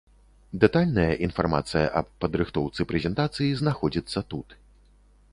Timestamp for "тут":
4.33-4.57